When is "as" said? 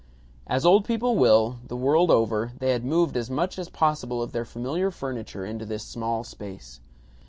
0.47-0.65, 3.15-3.29, 3.59-3.69